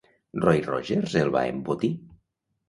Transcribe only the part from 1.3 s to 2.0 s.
va embotir!